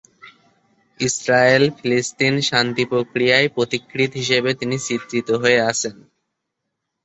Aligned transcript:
ইসরায়েল-ফিলিস্তিন 0.99 2.33
শান্তি 2.49 2.83
প্রক্রিয়ার 2.85 3.45
পথিকৃৎ 3.55 4.11
হিসেবে 4.13 4.49
তিনি 4.53 4.75
চিত্রিত 4.87 5.29
হয়ে 5.41 5.59
আছেন। 5.71 5.95